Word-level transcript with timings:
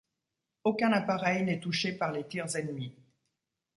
Aucun 0.63 0.93
appareil 0.93 1.43
n'est 1.43 1.59
touché 1.59 1.91
par 1.91 2.11
les 2.11 2.25
tirs 2.27 2.55
ennemis. 2.55 2.95